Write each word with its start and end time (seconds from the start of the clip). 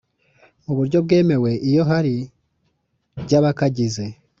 mu 0.65 0.73
buryo 0.77 0.97
bwemewe 1.05 1.51
iyo 1.69 1.83
hari 1.89 2.15
by 3.23 3.33
abakagize 3.39 4.05